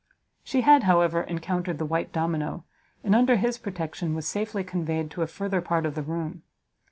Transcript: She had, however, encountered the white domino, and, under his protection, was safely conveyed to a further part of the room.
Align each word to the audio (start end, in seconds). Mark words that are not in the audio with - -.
She 0.43 0.61
had, 0.61 0.85
however, 0.85 1.21
encountered 1.21 1.77
the 1.77 1.85
white 1.85 2.11
domino, 2.11 2.63
and, 3.03 3.13
under 3.13 3.35
his 3.35 3.59
protection, 3.59 4.15
was 4.15 4.27
safely 4.27 4.63
conveyed 4.63 5.11
to 5.11 5.21
a 5.21 5.27
further 5.27 5.61
part 5.61 5.85
of 5.85 5.93
the 5.93 6.01
room. 6.01 6.41